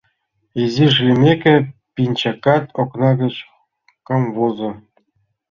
Изиш 0.61 0.95
лиймеке, 1.05 1.55
пинчакат 1.93 2.65
окна 2.81 3.11
гыч 3.21 3.35
камвозо. 4.07 4.69